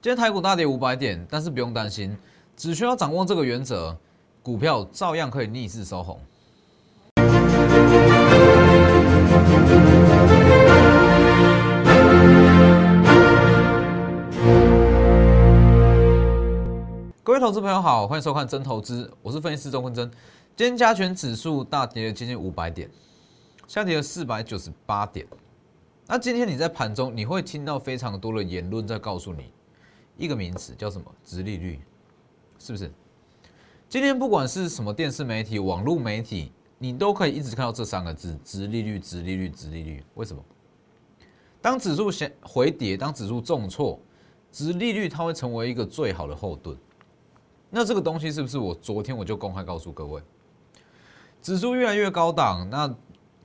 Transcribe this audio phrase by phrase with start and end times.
[0.00, 2.16] 今天台股大跌五百点，但是不用担心，
[2.56, 3.96] 只需要掌握这个原则，
[4.44, 6.20] 股票照样可以逆势收红。
[17.24, 20.08] 各位投资朋友好，欢迎收看真投资，我是分析师周坤真。
[20.54, 22.88] 今天加权指数大跌接近五百点，
[23.66, 25.26] 下跌了四百九十八点。
[26.06, 29.50] 那今天你在盘中，你会听到非常多的言论在告诉你
[30.18, 31.06] 一个名词叫什么？
[31.24, 31.80] 直利率，
[32.58, 32.90] 是不是？
[33.88, 40.04] 今天不管是什么电视媒体、网络媒体，你都可以一直看到这三个字：直利率、直利率、直利率。
[40.14, 40.44] 为什么？
[41.62, 43.98] 当指数先回跌，当指数重挫，
[44.50, 46.76] 直利率它会成为一个最好的后盾。
[47.70, 50.20] 那这个东西是不是我昨天我就公开告诉各位，
[51.40, 52.92] 指数越来越高档，那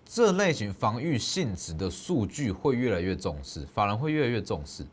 [0.06, 4.86] 这类型防御性质的数据会越来越重视，法人会越来越重视。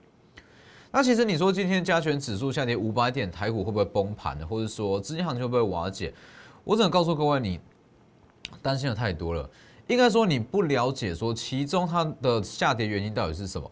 [0.93, 4.47] 那其实你说今天加权指数下跌五百点，台股会不会崩盘呢？
[4.47, 6.13] 或者说资金行情会不会瓦解？
[6.65, 7.61] 我只能告诉各位，你
[8.61, 9.49] 担心的太多了。
[9.87, 13.71] 应该说你不了解说其中它的下跌原因到底是什么。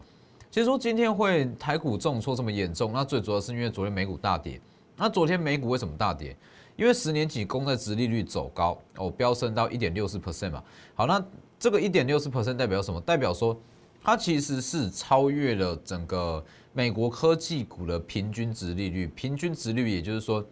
[0.49, 4.59] 其实说今天会台股重挫这么严重，那最主要是因为昨天美股大跌。
[4.95, 6.35] 那昨天美股为什么大跌？
[6.75, 10.63] 因为十年期公债殖利率走高哦，飙升到一点六四 percent 嘛。
[10.95, 11.21] 好，那
[11.59, 12.99] 这个一点六四 percent 代表什么？
[13.01, 13.57] 代表说
[14.01, 19.07] 它其实是超越了整个美国科技股的平均值利率。
[19.07, 20.45] 平均值率也就是说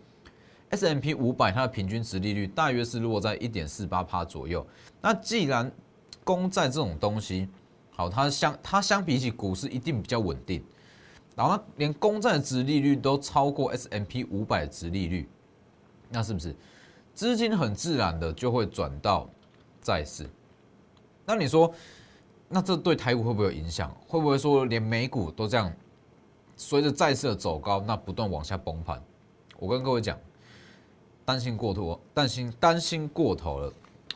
[0.70, 4.66] ，S M P 五百它的平均值利率大约是落在一点四八帕左右。
[5.02, 5.72] 那既然
[6.24, 7.48] 公债这种东西，
[7.92, 10.64] 好，它相它相比起股市一定比较稳定。
[11.36, 15.30] 然后连公债的值利率都超过 S M P 五百值利率，
[16.10, 16.56] 那是不是
[17.14, 19.30] 资金很自然的就会转到
[19.80, 20.28] 债市？
[21.26, 21.72] 那你说，
[22.50, 23.96] 那这对台股会不会有影响？
[24.08, 25.72] 会不会说连美股都这样
[26.58, 29.02] 随着债市的走高，那不断往下崩盘？
[29.58, 30.20] 我跟各位讲，
[31.24, 33.72] 担心过头，担心担心过头了。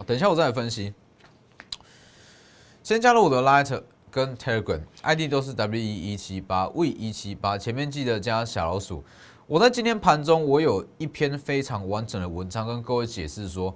[0.05, 0.93] 等一下我再来分析。
[2.83, 3.81] 先加入我的 Light。
[4.13, 9.01] 跟 Telegram ID 都是 W E 一七八 V 一七八，前面记得加小老鼠。
[9.47, 13.73] 我在今天盘中，我有一篇非常完整的文章跟各位解释说，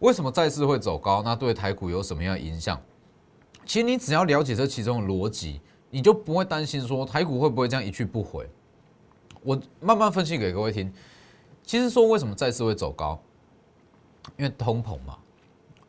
[0.00, 2.78] 为什么债市会走高，那对台股有什么样的影响？
[3.64, 8.48] 其实你只要了解这其中的逻辑，你就不会担心说台股会不会这样一去不回。
[9.42, 10.92] 我慢慢分析给各位听。
[11.62, 13.20] 其实说为什么债市会走高，
[14.36, 15.16] 因为通膨嘛。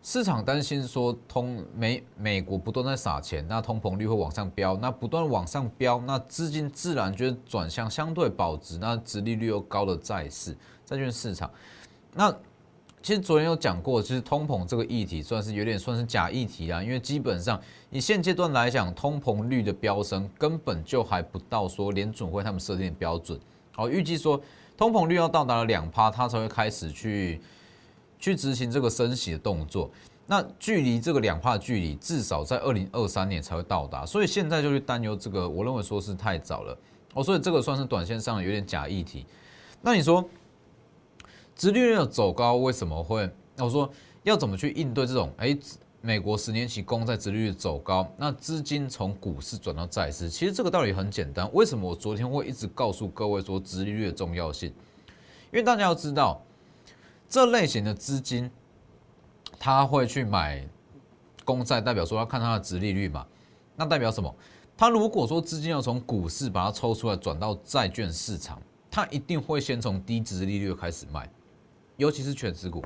[0.03, 11.49] 市场担心说通美美国不断在撒钱，那通膨率会往上飙，那不断往上飙，那资金自然就转向相对保值，那殖利率又高的债市债券市场。
[12.13, 12.35] 那
[13.03, 23.39] 其实昨天有讲过，其实通膨这个议题算是有点算是假议题啦，因为基本上以现阶段来讲，通膨率的飙升根本就还不到说联准会他们设定的标准。
[23.73, 24.39] 好，预计说
[24.77, 27.41] 通膨率要到达了两趴，它才会开始去。
[28.23, 29.89] 去执行这个升息的动作，
[30.27, 36.77] 那距离这个两帕的距离，至少在二零二三年才会到达，所以现在就去担忧这个，我认为说是太早了
[37.15, 39.25] 哦，所以这个算是短线上有点假议题。
[39.81, 40.23] 那你说，
[41.61, 43.29] 殖利率的走高为什么会？
[43.59, 43.87] 我说
[44.23, 45.31] 要怎么去应对这种？
[45.37, 45.55] 哎，
[46.01, 51.47] 美国十年期公债殖利率走高，那资金从股市转到债市，其实这个道理很简单。
[51.53, 54.69] 为什么我昨天会一直告诉各位说殖利率的重要性？
[55.51, 56.41] 因为大家要知道。
[57.29, 58.49] 这类型的资金，
[59.59, 60.67] 他会去买
[61.45, 63.23] 公债，代表说要看它的值利率嘛？
[63.75, 64.35] 那代表什么？
[64.75, 71.29] 他如果说资金要从股市把它抽出来转到债券市场，他一定会先从低值利率开始卖，
[72.01, 72.83] 尤其是全值股，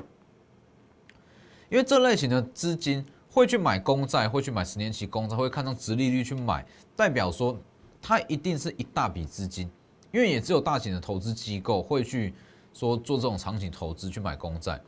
[1.68, 7.58] 因为这类型的资金会去买公债，会去买十年期公债，会看上值利率去买，代表说
[8.00, 9.70] 它一定是一大笔资金，
[10.12, 12.34] 因为也只有大型的投资机构会去。
[12.78, 14.78] 说做这种场景投资去买公债，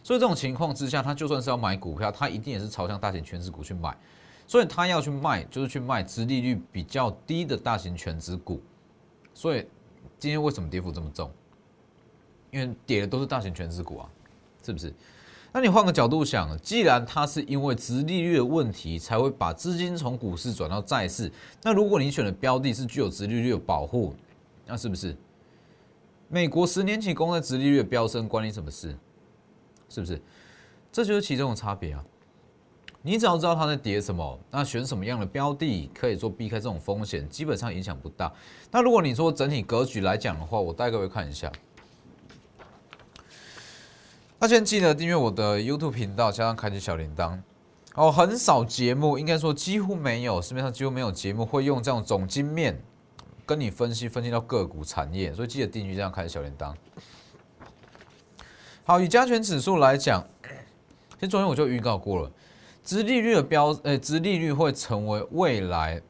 [0.00, 3.98] 所以这种情况之下，他就算是要买股票，他一定也是朝向大型全值股去买，
[4.46, 8.62] 所以他要去卖，就是去卖殖利率比较低的大型全值股。
[9.34, 9.66] 所以
[10.20, 11.28] 今天为什么跌幅这么重？
[12.56, 14.08] 因为跌的都是大型全值股啊，
[14.64, 14.90] 是不是？
[15.52, 21.30] 那你换个角度想，既然它是因为殖利率的问题才会把资金从股市转到债市，
[21.62, 24.14] 那如果你选的标的是具有殖利率的保护，
[24.66, 25.14] 那是不是？
[26.28, 28.96] 美国十年期公债殖利率飙升关你什么事？
[29.88, 30.20] 是不是？
[30.90, 32.04] 这就是其中的差别啊！
[33.02, 38.32] 你只要知道它在跌什么，那选什么样的标的可以做避开这种风险，基本上影响不大。
[38.70, 41.50] 那如果你说整体格局来讲的话，我带各位看一下。
[44.46, 47.38] 先记得订阅我的 YouTube 频道，加上开启小铃铛。
[47.94, 52.80] 哦，很少节目，应该说几乎没有，市面上几乎没有节目会用这种总经面。
[53.46, 56.74] 跟你分析分析到个股产业，所以记得定期这样开启小铃铛。
[58.82, 60.20] 好，以加权指数来讲，
[61.14, 62.30] 其实昨天我就预告过了，
[62.82, 66.02] 殖利率的标，呃，殖利率会成为未来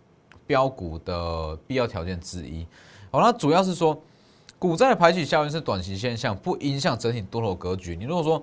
[0.46, 2.66] 标股的必要条件之一。
[3.10, 4.02] 好，那主要是说，
[4.58, 7.94] 股债的排挤效应是短期现象，不影响整体多头格局。
[7.94, 8.42] 你如果说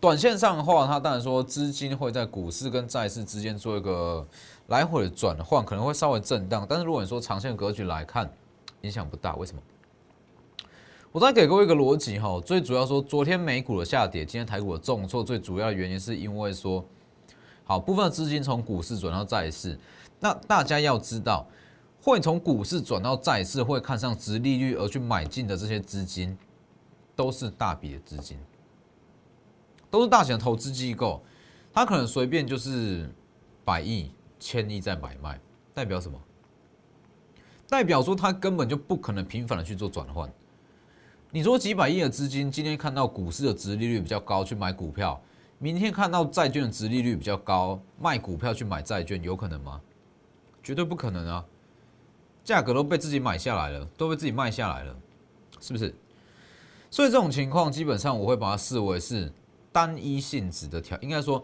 [0.00, 4.26] 短线上的话，它当然说资金会在股市跟债市之间做一个
[4.68, 6.66] 来回的转换，可能会稍微震荡。
[6.68, 8.30] 但是如果你说长线格局来看，
[8.80, 9.36] 影响不大。
[9.36, 9.60] 为什么？
[11.12, 16.82] 我再给各位一个逻辑哈，最主要说，昨天美股的下跌，今天台股的重挫，最主要的原因是因为说，
[17.64, 19.78] 好部分资金从股市转到债市。
[20.18, 21.46] 那大家要知道，
[22.02, 26.36] 会从股市转到债市，会看上值利率而去买进的这些资金，
[27.14, 28.36] 都是大笔的资金，
[29.88, 31.22] 都是大型的投资机构，
[31.72, 33.08] 他可能随便就是
[33.64, 34.10] 百亿、
[34.40, 35.38] 千亿在买卖，
[35.72, 36.20] 代表什么？
[37.68, 40.28] 代表说他根本就不可能频繁的去做转换。
[41.30, 45.16] 你说几百亿的资金，今天看到股市的值利率比较高，去买股票；
[45.58, 49.80] 明天看到债券的值利率比较高，卖股票去买债券，有可能吗？
[50.64, 51.44] 绝对不可能啊！
[52.44, 54.96] 价格都被自己买下来了，都被自己卖下来了，
[55.60, 55.94] 是不是？
[56.90, 59.32] 所以这种情况，基本上我会把它视为是
[59.70, 61.42] 单一性质的调，应该说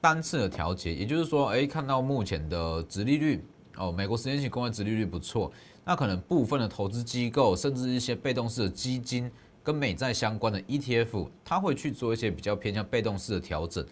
[0.00, 0.94] 单次的调节。
[0.94, 3.42] 也就是说，哎，看到目前的值利率，
[3.76, 5.50] 哦，美国十年期公债值利率不错。
[5.84, 9.30] 那可能部分的投资机构，甚至一些被动式的基金
[9.62, 13.84] 跟美债相关的 ETF，它会去做一些比较偏向被动式的调整。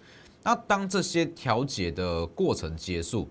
[0.42, 3.28] 那当这些调节的过程结束，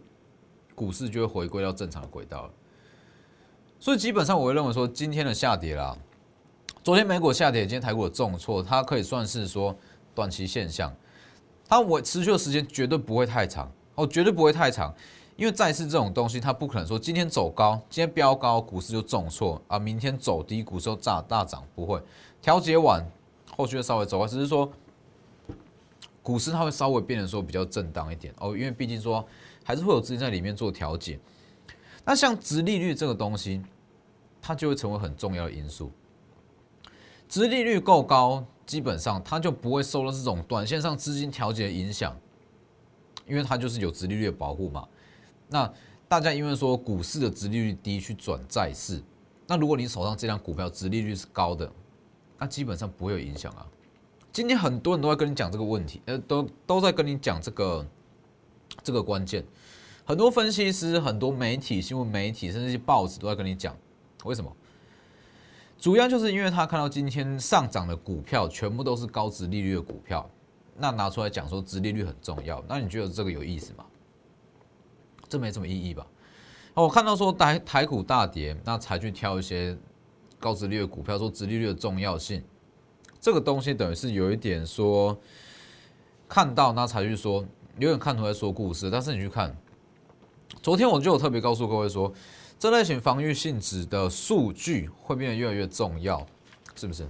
[0.73, 2.51] 股市就会回归到正常的轨道了。
[3.79, 5.95] 所以基本上我会认为说，今天的下跌啦，
[6.83, 9.75] 昨天美股下跌，今天台股的重挫，它可以算是说
[10.15, 10.93] 短期现象，
[11.67, 14.93] 它我持续的时间绝对不会太长哦，绝对不会太长。
[15.35, 22.01] 因为债市这种东西，它不可能说今天走高，今天飙高，股市就重挫啊；明天走低，股市又炸大涨，不会
[22.41, 23.05] 调节完，
[23.55, 24.67] 后续会稍微走啊，只是说
[26.23, 28.57] 股市它会稍微变得说比较震荡一点哦。
[28.57, 29.23] 因为毕竟说
[29.63, 31.19] 还是会有资金在里面做调节。
[32.09, 33.61] 那像殖利率这个东西，
[34.41, 35.91] 它就会成为很重要的因素。
[37.27, 42.17] 殖利率够高，基本上它就不会受到这种短线上资金调节的影响，
[43.27, 44.87] 因为它就是有殖利率的保护嘛。
[45.49, 45.69] 那
[46.07, 49.03] 大家因为说股市的殖利率低去转债市，
[49.45, 51.69] 那如果你手上这张股票殖利率是高的，
[52.37, 53.67] 那基本上不会有影响啊。
[54.31, 57.85] 今天很多人都在跟你讲这个问题，呃，都都在跟你讲这个
[58.81, 59.43] 这个关键。
[60.07, 63.75] 很多分析师、很多媒体、新闻媒体，甚至是报纸都在跟你讲，
[64.23, 64.49] 为什么？
[65.77, 70.27] 主要就是因为他看到今天上涨的股票全部都是高值利率的股票，
[70.77, 73.85] 那拿出来讲说值利率很重要，那你觉得这个有意思吗？
[75.27, 76.07] 这没什么意义吧？
[76.73, 79.77] 我看到说台台股大跌，那才去挑一些
[80.39, 82.41] 高值率的股票，说值利率的重要性，
[83.19, 85.19] 这个东西等于是有一点说
[86.29, 87.45] 看到那才去说，
[87.77, 88.89] 有点看图在说故事。
[88.89, 89.53] 但是你去看，
[90.61, 92.11] 昨天我就有特别告诉各位说，
[92.59, 96.25] 这类型防御性质的数据会变得越来越重要，
[96.75, 97.07] 是不是？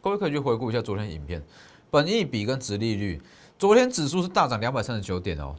[0.00, 1.42] 各位可以去回顾一下昨天影片，
[1.90, 3.20] 本益比跟值利率，
[3.58, 5.54] 昨天指数是大涨两百三十九点哦。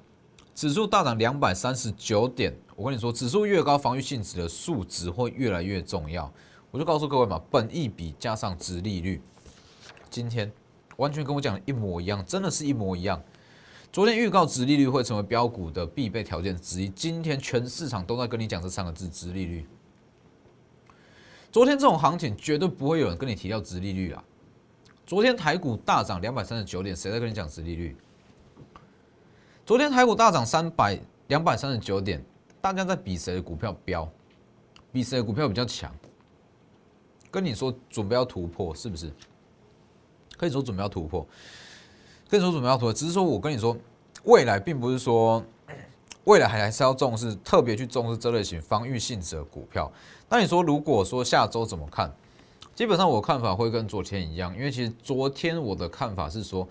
[0.54, 6.32] 指数大涨两百三十九点，我跟你说，指数越高，防御性质的数值会越来越重要。
[6.72, 9.22] 我就告诉各位嘛，本益比加上值利率，
[10.10, 10.52] 今天
[10.98, 13.22] 完全跟我讲的一模一样，真的是一模一样。
[13.96, 19.66] 昨天预告值利率会成为标股的必备条件之一，今天全市场都在跟你讲这三个字：值利率。
[21.50, 24.22] 昨天这种行情绝对不会有人跟你提到值利率啊！
[25.06, 27.96] 昨天台股大涨两百三十九点，谁在跟你讲值利率？
[29.66, 31.00] 昨天台股大涨三百
[31.30, 32.22] 两百三十九点，
[32.60, 34.12] 大家在比谁的股票飙，
[34.92, 35.90] 比谁的股票比较强。
[37.32, 39.10] 跟你说准备要突破，是不是？
[40.36, 41.26] 可以说准备要突破，
[42.30, 43.76] 可以说准备要突破，只是说我跟你说，
[44.24, 45.44] 未来并不是说
[46.26, 49.92] 未来还还是要重视，特别去重视这类型防御性质的股票。
[50.30, 52.12] 那你说如果说下周怎么看？
[52.74, 56.68] 基本上我看法会跟昨天一样，因为其实昨天我的看法是说。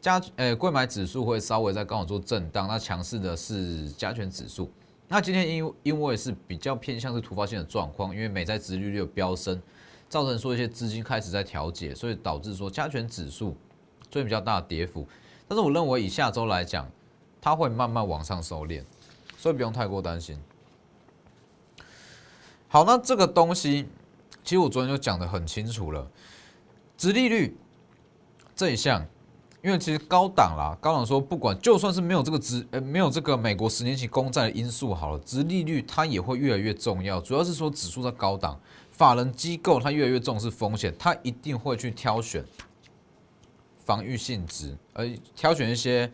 [0.00, 4.68] 加呃，贵买指数会稍微在刚好做震荡，那强势的是加权指数。
[5.06, 9.62] 那今天因因为是比较偏向是突发性的状况，因为美债殖利率飙升，
[10.08, 13.56] 造成说一些资金开始在调节，所以导致说加权指数
[14.12, 15.08] 所以比较大的跌幅。
[15.48, 16.88] 但是我认为以下周来讲，
[17.40, 18.84] 它会慢慢往上收敛，
[19.38, 20.38] 所以不用太过担心。
[22.68, 23.88] 好，那这个东西
[24.44, 26.06] 其实我昨天就讲的很清楚了，
[26.96, 27.56] 殖利率
[28.54, 29.06] 这一项。
[29.64, 37.20] 因为其实高档啦，高档说不管就算是没有这个值，呃，没有这个美国十年期公债的因素好了，值利率它也会越来越重要。
[37.20, 42.44] 主要是说指数在高档，法人机构它越来越重视风险，它一定会去挑选
[43.92, 45.06] 防御性质，而
[45.36, 46.10] 挑选一些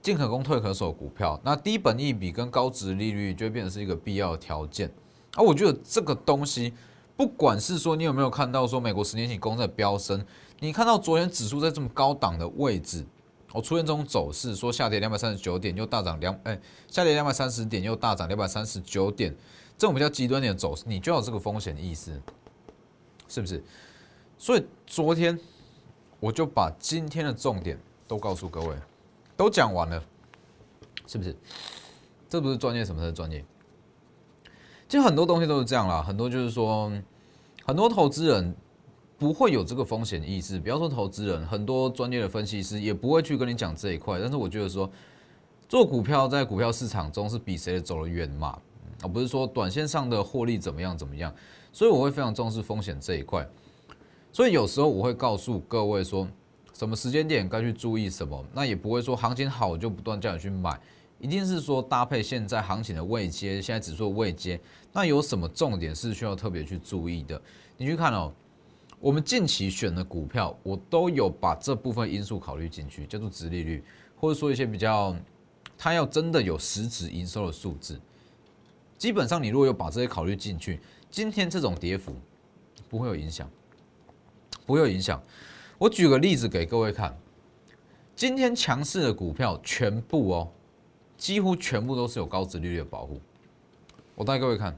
[0.00, 1.38] 进可攻退可守股票。
[1.44, 4.90] 那低本益比跟高值利率就变成是一个必要条件。
[5.36, 6.72] 而我觉得这个东西，
[7.14, 10.24] 不管是说你有没有看到说美国十年期公债飙升。
[10.60, 13.04] 你看到昨天指数在这么高档的位置，
[13.52, 16.58] 我出现这种走势，说下跌两百三十九点又大涨两，哎，
[16.88, 19.30] 下跌两百三十点又大涨两百三十九点，
[19.76, 22.18] 这种比较极端点的走势，你就有这个风险意识，
[23.28, 23.62] 是不是？
[24.38, 25.38] 所以昨天
[26.20, 28.76] 我就把今天的重点都告诉各位，
[29.36, 30.00] 都讲完了，
[31.06, 31.34] 是不是？
[32.28, 33.44] 这不是专业，什么是专业？
[34.88, 36.92] 其实很多东西都是这样啦，很多就是说，
[37.64, 38.54] 很多投资人。
[39.18, 44.18] 不会有这个风险意识，不要说投资人，很多专业的分析师也不会去跟你讲这一块。
[44.18, 44.90] 但是我觉得说，
[45.68, 48.58] 做股票在股票市场中是比谁走得远嘛，
[49.02, 51.30] 而不是说短线上的获利怎么样怎么样。
[51.70, 53.46] 所以我会非常重视风险这一块。
[54.32, 56.26] 所以有时候我会告诉各位说，
[56.72, 60.80] 什么时间点该去注意什么，那也不会说行情好就不断叫你去买，
[61.18, 64.60] 一定是说搭配现在行情的位阶，现在指数位阶，
[64.92, 67.40] 那有什么重点是需要特别去注意的？
[67.76, 68.32] 你去看哦。
[69.02, 73.82] 我们近期选的股票，我都有把这部分因素考虑进去，叫做殖利率，
[74.14, 75.16] 或者说一些比较，
[75.78, 77.98] 它要真的有实质营收的数字。
[78.98, 80.78] 基本上，你如果有把这些考虑进去，
[81.10, 82.14] 今天这种跌幅
[82.90, 83.48] 不会有影响，
[84.66, 85.22] 不会有影响。
[85.78, 87.16] 我举个例子给各位看，
[88.14, 90.52] 今天强势的股票全部哦，
[91.16, 93.20] 几乎全部都是有高值利率的保护。
[94.14, 94.76] 我带各位看。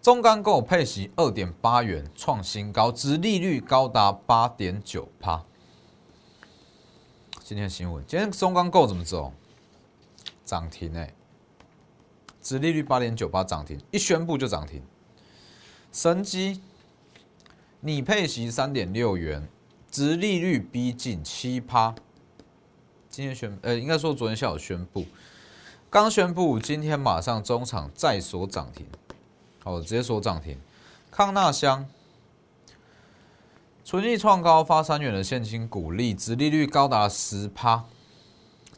[0.00, 5.42] 中钢构配息二点八元创新高，殖利率高达八点九趴。
[7.42, 9.32] 今天新闻，今天中钢构怎么走？
[10.44, 11.10] 涨停哎，
[12.44, 14.82] 殖利率八点九八涨停，一宣布就涨停。
[15.90, 16.60] 神机
[17.80, 19.48] 拟配息三点六元，
[19.90, 21.94] 殖利率逼近七趴。
[23.08, 25.06] 今天宣，呃，应该说昨天下午宣布，
[25.88, 28.86] 刚宣布，今天马上中场再锁涨停。
[29.62, 30.58] 好，直接锁涨停。
[31.10, 31.88] 康纳香
[33.86, 37.86] 纯益创高，发三元的现金股利，殖利率高达十趴。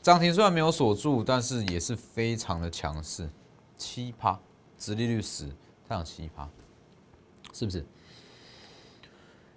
[0.01, 3.29] 涨停虽然没有锁住，但是也是非常的强势，
[3.77, 4.39] 七趴，
[4.79, 5.47] 殖利率十，
[5.89, 6.49] 太阳七趴，
[7.53, 7.85] 是不是？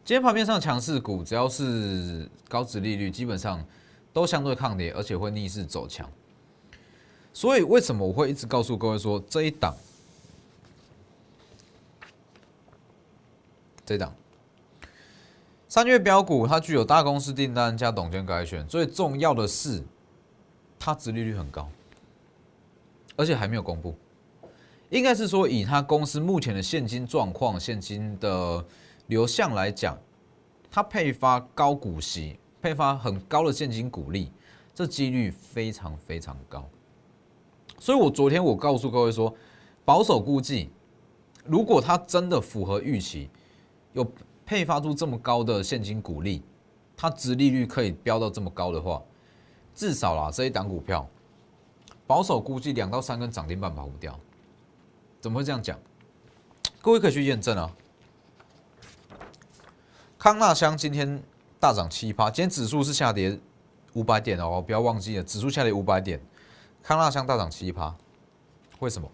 [0.06, 3.64] 今天盘面上强势股，只要是高殖利率，基本上
[4.12, 6.10] 都相对抗跌，而且会逆势走强。
[7.32, 9.76] 所以为什么我会一直告诉各位说这一档？
[13.86, 14.14] 这档
[15.68, 19.84] 三月标股，它具有大公司订单加董监改选，最重要的是
[20.80, 21.70] 它殖利率很高，
[23.16, 23.96] 而且还没有公布。
[24.90, 28.66] 应该是说，以他公司目前的现金状况、现金的
[29.08, 29.98] 流向来讲，
[30.72, 34.32] 他配发高股息、配发很高的现金股利，
[34.74, 36.68] 这几率非常非常高。
[37.78, 39.34] 所以我昨天我告诉各位说，
[39.86, 40.70] 保守估计，
[41.46, 43.30] 如果它真的符合预期。
[43.94, 44.06] 有
[44.46, 46.44] 配发出这么高的现金股利，
[46.96, 49.02] 它值利率可以飙到这么高的话，
[49.74, 51.10] 至少啦这一档股票，
[52.06, 54.18] 保守估计两到三根涨停板跑不掉。
[55.22, 55.80] 怎么会这样讲？
[56.82, 57.72] 各位可以去验证啊。
[60.18, 61.22] 康纳香今天
[61.60, 63.40] 大涨七趴，今天指数是下跌
[63.94, 66.22] 五百点哦，不要忘记了，指数下跌五百点，
[66.84, 67.96] 康纳香大涨七趴，
[68.80, 69.10] 为什么？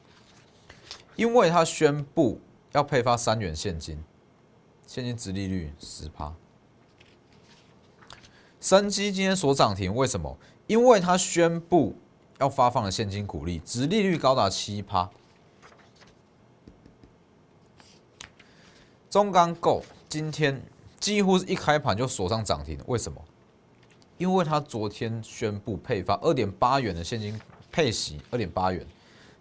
[1.16, 2.40] 因为他宣布
[2.72, 4.04] 要配发三元现金。
[4.88, 6.32] 现金值利率十趴，
[8.62, 10.38] 生基今天所涨停，为什么？
[10.68, 11.96] 因为它宣布
[12.38, 15.10] 要发放的现金股利，值利率高达七趴。
[19.15, 20.62] 中钢构今天
[21.00, 23.24] 几乎是一开盘就锁上涨停，为什么？
[24.17, 27.39] 因为它昨天宣布配发二点八元的现金
[27.72, 28.86] 配息，二点八元，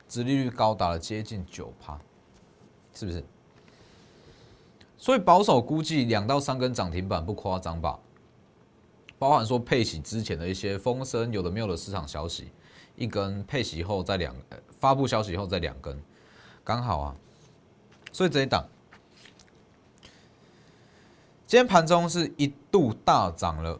[0.09, 1.99] 值利率高达了接近九趴，
[2.95, 3.25] 是不是？
[4.97, 7.99] 所以保守估计两到三根涨停板不夸张吧，
[9.19, 12.53] 包含说配息之前的一些风声，有的没有的市场消息，
[12.95, 14.37] 一根配息后再两
[14.79, 16.01] 发布消息后再两根，
[16.63, 17.17] 刚好啊。
[18.13, 18.65] 所以这一档
[21.55, 23.79] 今天盘中是一度大涨了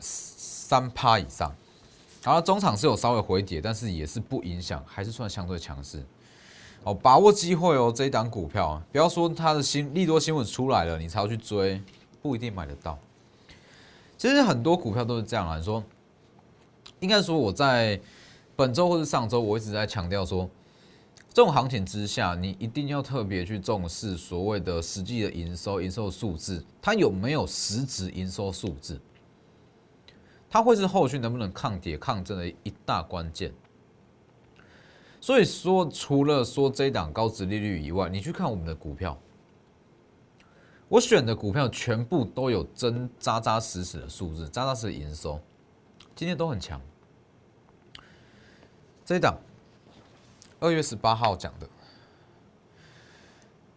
[0.00, 1.54] 三趴以上，
[2.20, 6.04] 然后中场是有稍微回跌，但是也是不影响，还是算相对强势。
[6.82, 11.80] 哦，把握机会哦，这一档股票，不要说它的新利多新闻出来了，你才要去追，
[12.20, 12.98] 不一定买得到。
[14.18, 15.80] 其实很多股票都是这样啊，你说，
[16.98, 18.00] 应该说我在
[18.56, 20.50] 本周或者上周，我一直在强调说，
[21.34, 29.00] 这种行情之下，你一定要特别去重视所谓的实际的营收、营收数字，它有没有实质营收数字，
[30.48, 33.52] 它会是后续能不能抗跌抗震的一大关键。
[35.20, 39.18] 所以说，除了说这一档高值利率以外，你去看我们的股票，
[40.88, 45.40] 我选的股票全部都有真扎扎实实的数字，扎扎实的营收，
[46.14, 46.80] 今天都很强。
[49.04, 49.36] 这一档
[50.64, 51.68] 二月十八号讲的，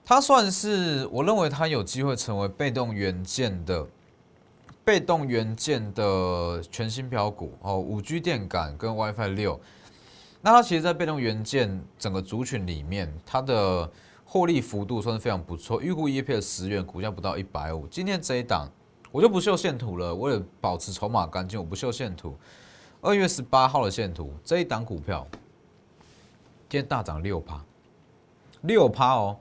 [0.06, 3.86] 它算是我认为它有机会成为被动元件的
[4.86, 9.60] 被动元件的全新标股哦，五 G 电感跟 WiFi 六。
[10.42, 13.92] 那它其实，在被动元件整个族群里面，它的
[14.24, 17.86] 获利幅度算是非常不错，预估 EPS 十元，股价不到一百五。
[17.88, 18.70] 今天这一档，
[19.12, 22.38] 我就不秀线图了，为了保持筹码干净，我不秀线图。
[23.02, 25.28] 二月十八号的线图，这一档股票
[26.70, 27.64] 今天大涨六趴，
[28.62, 29.38] 六趴哦。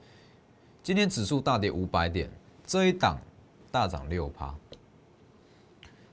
[0.82, 2.30] 今天指数大跌五百点，
[2.66, 3.18] 这一档
[3.70, 4.54] 大涨六趴，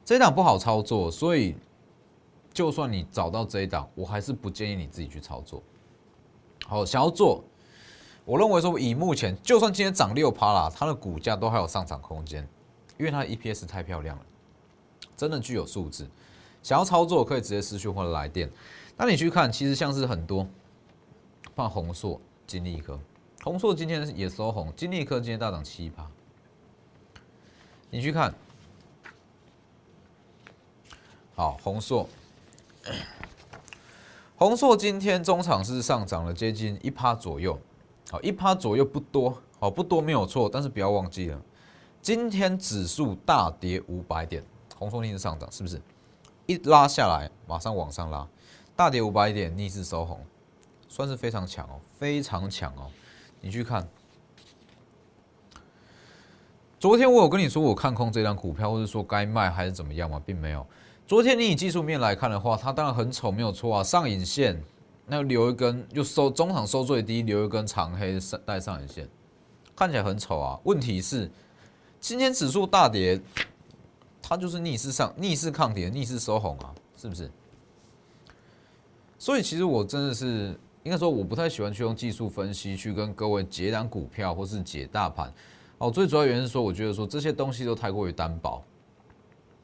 [0.03, 1.55] 这一档不好操作，所以。
[2.53, 5.59] 就算你找到这一档，我还是不建议你自己去操作。
[6.67, 7.43] 好，想要做，
[8.25, 12.47] 我认为说以目前，就算今天涨六趴啦，它的股价都还有上涨空间，
[12.99, 14.23] 因为它的 EPS 太漂亮了，
[15.17, 16.07] 真的具有素质。
[16.61, 18.47] 想要操作，可以直接私讯或者来电。
[18.95, 20.47] 那你去看，其实像是很多，
[21.55, 22.99] 放红硕、金利科，
[23.43, 26.09] 红硕今天也收红，金利科今天大涨七趴。
[27.89, 28.33] 你去看，
[31.35, 32.09] 好，红硕。
[34.35, 37.57] 红硕今天中场是上涨了接近一趴左右，
[38.09, 41.39] 好一趴左右不多，好不多没有错，但是不要忘记了，
[42.01, 44.43] 今天指数大跌五百点，
[44.75, 45.79] 红硕逆势上涨是不是？
[46.45, 48.27] 一拉下来马上往上拉，
[48.75, 50.19] 大跌五百点逆势收红，
[50.93, 52.85] 算是非常强哦，非常强哦。
[53.41, 53.89] 你去看，
[56.79, 60.21] 昨天我有跟你说我看空这张股票，或者说该卖还是怎么样吗？
[60.23, 60.63] 并没有。
[61.07, 63.83] 昨天你以技术面来看的话，它当然很丑，没有错啊。
[63.83, 64.63] 上影线
[65.07, 69.09] 那留一根又收中场收最低，留一根长黑带上影线，
[69.75, 70.59] 看起来很丑啊。
[70.63, 71.27] 问题是
[71.99, 73.19] 今天指数大跌，
[74.21, 77.31] 它就是逆势上逆势抗跌，逆势收红啊，是不是？
[79.17, 85.33] 所以其实我真的是应该说，我不太喜欢去用技术分析去跟各位解单股票或是解大盘。
[85.77, 88.63] 哦，最主要原因是说，我觉得说这些东西都太过于单薄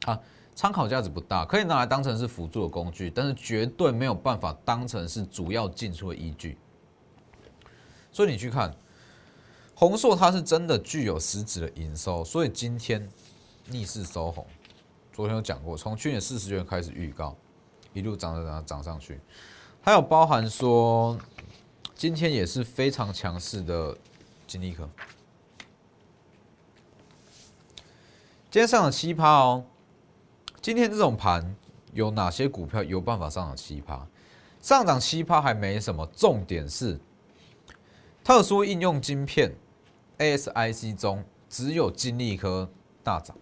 [0.05, 0.19] 啊。
[0.55, 6.57] 参考价值不大，可以拿来当成是辅助的工具，但是绝对没有办法当成是主要进出的依据。
[8.11, 8.75] 所以你去看
[9.73, 13.07] 红硕，它是真的具有实质的营收，所以今天
[13.67, 14.45] 逆势收红。
[15.13, 17.37] 昨天有讲过，从去年四十元开始预告，
[17.93, 19.21] 一路涨涨涨涨上去，
[19.81, 21.17] 还有包含说
[21.95, 23.97] 今天也是非常强势的
[24.45, 24.89] 金立科，
[28.51, 29.65] 今天上了七趴哦。
[30.61, 31.55] 今天这种盘
[31.93, 34.07] 有哪些股票有办法上涨七趴？
[34.61, 36.99] 上涨七趴还没什么，重点是
[38.23, 39.55] 特殊应用晶片
[40.17, 42.69] ASIC 中只有金利科
[43.01, 43.35] 大涨，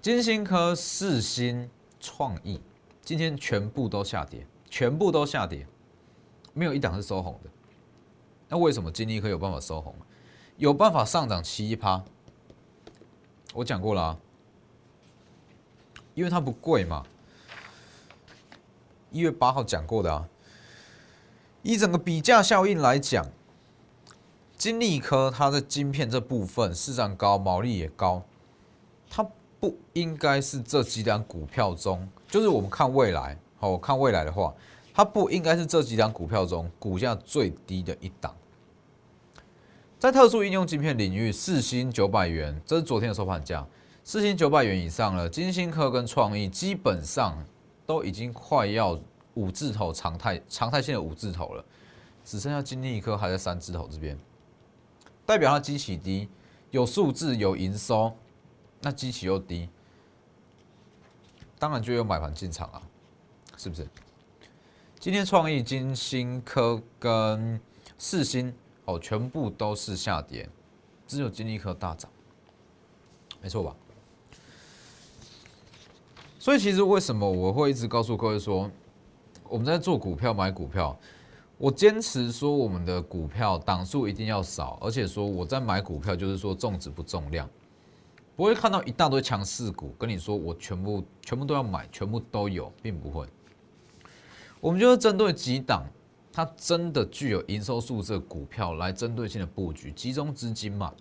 [0.00, 2.60] 金星科、四星、创意
[3.08, 5.66] 今天全部都下跌，全部都下跌，
[6.52, 7.48] 没有一档是收红的。
[8.50, 9.94] 那为什么金利科有办法收红？
[10.58, 12.04] 有办法上涨七趴？
[13.54, 14.18] 我讲过了啊。
[16.12, 17.06] 因为它不贵嘛，
[19.10, 20.28] 一月八号讲过的啊。
[21.62, 23.26] 以整个比价效应来讲，
[24.58, 28.22] 金利科它的晶片这部分市场高，毛利也高，
[29.08, 29.26] 它
[29.58, 34.54] 不应该是这几档股票中，就是我们看未来，好看未来的话，
[34.94, 38.34] 它不应该是这几档股票中股价最低的一档。
[39.98, 43.66] 在特殊应用晶片领域，四星九百元，这是昨天的收盘价。
[44.04, 47.36] 四千九百元以上了，金星科跟创意基本上
[47.84, 48.98] 都已经快要
[49.34, 51.64] 五字头常态常态性的五字头了，
[52.24, 54.18] 只剩下金立科还在三字头这边，
[55.26, 56.28] 代表它基期低，
[56.70, 58.12] 有数字有营收，
[58.80, 59.68] 那基期又低，
[61.58, 62.82] 当然就有买盘进场啊，
[63.56, 63.86] 是不是？
[65.00, 67.60] 今天创意、金星科跟
[67.98, 68.52] 四星
[68.84, 70.48] 哦，全部都是下跌，
[71.06, 72.10] 只有金立科大涨，
[73.40, 73.74] 没错吧？
[76.38, 78.70] 所以其实为什么我会一直告诉各位说，
[79.48, 80.96] 我们在做股票买股票，
[81.56, 87.48] 我坚持说我们的股票档数一定要少，而且说我在买股票就是说重质不重量，
[88.38, 93.26] 不会看到一大堆强势股跟你说我全部全部都要买，全部都有，并不会。
[94.60, 95.84] 我们就是针对几档，
[96.32, 100.94] 它真的具有营收数字的股票来针对性的布局，集中资金嘛。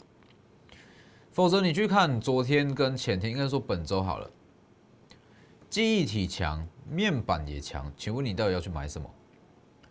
[1.31, 4.27] 否则你去看昨天跟前天，应该说本周好了，
[5.69, 9.07] 记忆体强，面板也强，请问你到底要去买什么？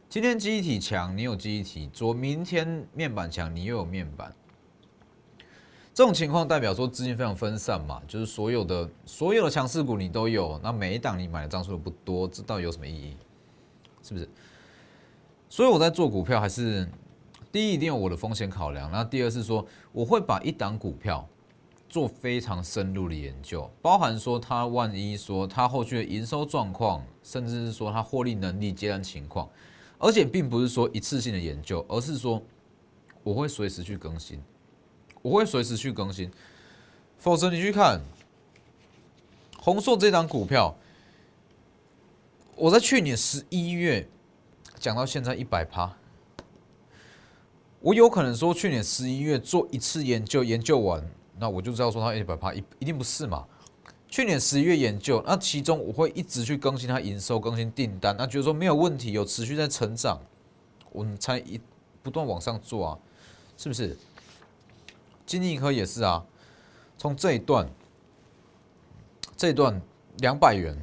[0.09, 4.35] 今天记忆体强，你有记忆体昨；明天面板强，你又有面板。
[5.97, 13.17] 这种情况代表说资金非常分散嘛，就是所有的所有的强势股你都有，那每一档你买的张数不多，这到底有什么意义？
[14.03, 14.29] 是不是？
[15.49, 16.87] 所以我在做股票，还是
[17.51, 21.27] 第一一定有我的风险考量，那第二是说我会把一档股票
[21.89, 29.49] 做非常深入的研究，包含说它万一说它后续的营收状况，甚至是说它获利能力接单情况。
[29.99, 32.43] 而且并不是说一次性的研究，而是说
[33.23, 34.39] 我会随时去更新，
[35.27, 36.31] 我会随时去更新。
[37.19, 38.01] 否则你去看
[39.59, 40.77] 红硕这档股票，
[42.55, 44.09] 我在去年十一月
[44.79, 45.97] 讲到现在一百趴，
[47.81, 51.05] 我有可能说去年十一月做一次研究，研究完
[51.39, 53.45] 那我就知道说它一百趴一一定不是嘛。
[54.09, 60.21] 去年十一月研究，那其中我会一直去更新它营收、更新订单，那觉得说没有问题，有持续在成长，
[60.93, 61.61] 我们才一
[62.05, 62.99] 不断往上做啊，
[63.57, 63.99] 是不是？
[65.27, 66.25] 金立科也是啊，
[66.97, 67.69] 从这一段
[69.37, 69.79] 这一段
[70.19, 70.75] 两百元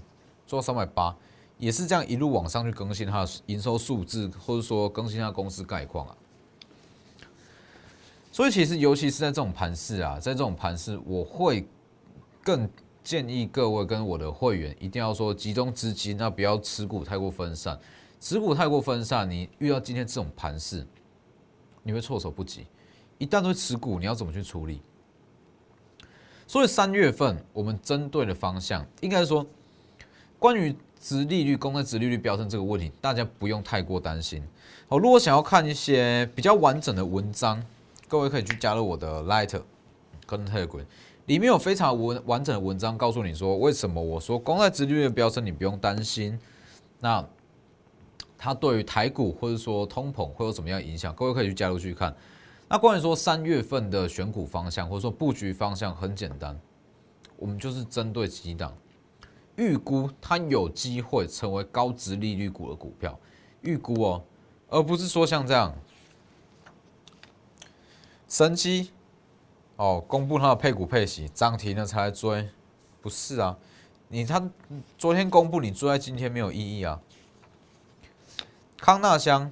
[0.46, 1.16] 做到三百八，
[1.58, 6.18] 也是这样一路往上去更新它的营收数字，或者说更新它公司概况啊。
[8.32, 11.68] 所以其实尤其是在这种盘市啊，在这种盘市，我会
[12.44, 12.70] 更。
[13.04, 17.78] 建议各位跟我的会员一定要说集中资金，那不要持股太过分散。
[18.22, 20.88] 持股太过分散，你遇到今天这种盘势，
[21.82, 22.66] 你会措手不及。
[23.24, 24.82] 一旦都持股，你要怎么去处理？
[26.46, 29.46] 所以三月份我们针对的方向，应该说
[30.38, 34.44] 关于殖利率、公债殖利率飙升这个问题，大家不用太过担心。
[34.90, 37.64] 好，如果想要看一些比较完整的文章，
[38.10, 39.58] 各位可以去加入我的 Light
[40.28, 40.84] 跟 Telegram。
[41.28, 46.38] 里面有非常完完整的文章，告诉你说为什么我说公债殖利率的飙升，你不用担心。
[47.00, 47.26] 那
[48.38, 51.16] 它对于台股或者说通膨会有什么样影响？
[51.16, 52.14] 各位可以去加入去看。
[52.74, 56.60] 那关于说三月份的选股方向或者说布局方向，很简单，
[57.38, 58.76] 我们就是针对几档
[59.58, 63.16] 预估它有机会成为高值利率股的股票，
[63.62, 64.24] 预估哦，
[64.70, 65.72] 而不是说像这样
[68.28, 68.90] 神机。
[69.76, 72.50] 哦，公布它的配股配息涨停了才来追，
[73.02, 73.56] 不是啊？
[74.08, 74.50] 你他
[74.98, 77.00] 昨天公布，你追在今天没有意义啊。
[78.78, 79.52] 康纳香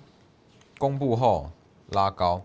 [0.80, 1.52] 公布后
[1.90, 2.44] 拉高，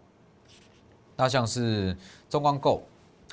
[1.17, 1.97] 那像是
[2.29, 2.83] 中光购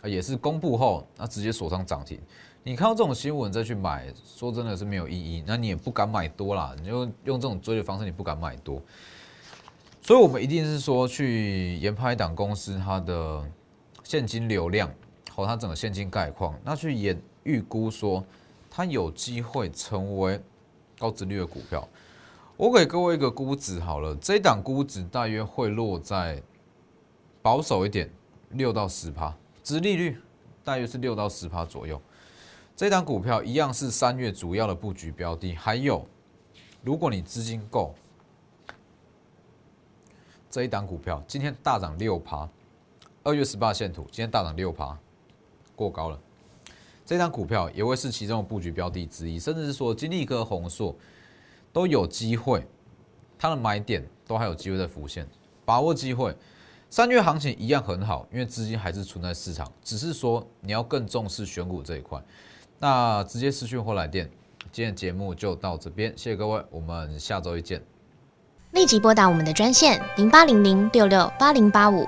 [0.03, 2.19] 也是公布后那直接锁上涨停。
[2.63, 8.81] 你看到这种新闻再去买，说真的是没有意义，那你也不敢买多啦，你就用这种追的方式，你不敢买多。
[10.01, 13.43] 所以我们一定是说去研发一档公司它的。
[14.05, 14.91] 现金流量
[15.31, 18.21] 和它整个现金概况，那去也预估说
[18.69, 20.37] 它有机会成为
[20.99, 21.87] 高值率的股票。
[22.57, 26.43] 我给各位一个估值好了，这一档估值大约会落在
[27.43, 28.09] 保守一点
[28.51, 30.17] 六到十趴，值利率
[30.63, 32.01] 大约是六到十趴左右。
[32.73, 36.07] 这档股票一样是三月主要的布局标的，还有
[36.81, 37.93] 如果你资金够，
[40.49, 42.49] 这一档股票今天大涨六趴。
[43.25, 44.97] 二月十八线图，今天大涨六趴，
[45.75, 46.19] 过高了。
[47.05, 50.95] 这张股票也会是其中的布局标的之一，甚至是说金立科、宏硕
[51.73, 52.65] 都有机会，
[53.37, 55.27] 它的买点都还有机会在浮现，
[55.65, 56.33] 把握机会。
[56.93, 62.21] 三月行情一样很好，因为资金还是存在市场，只是说你要更重视选股这一块。
[62.77, 64.29] 那直接私讯或来电，
[64.71, 67.81] 今天节目就到这边，谢谢各位，我们下周一见。
[68.73, 72.07] 立即拨打我们的专线零八零零六六八零八五。